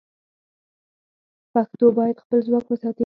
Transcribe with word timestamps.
پښتو 1.53 1.85
باید 1.97 2.21
خپل 2.23 2.39
ځواک 2.47 2.65
وساتي. 2.69 2.99